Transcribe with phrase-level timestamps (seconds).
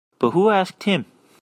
[0.17, 1.05] But who asked him?